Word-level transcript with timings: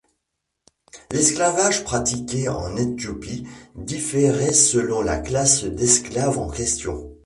L'esclavage 1.11 1.83
pratiqué 1.83 2.49
en 2.49 2.75
Éthiopie 2.75 3.47
différait 3.75 4.51
selon 4.51 5.01
la 5.03 5.19
classe 5.19 5.65
d'esclaves 5.65 6.39
en 6.39 6.49
question. 6.49 7.11